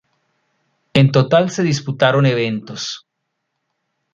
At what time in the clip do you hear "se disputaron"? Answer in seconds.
1.51-2.25